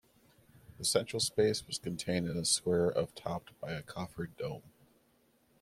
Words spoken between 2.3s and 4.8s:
a square of topped by a coffered dome.